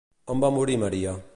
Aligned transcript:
On 0.35 0.41
va 0.45 0.51
morir 0.55 0.79
Maria? 0.85 1.15